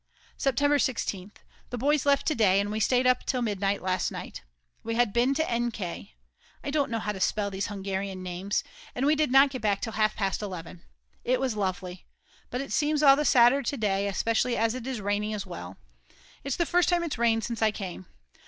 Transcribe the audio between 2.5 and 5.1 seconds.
and we stayed up till midnight last night. We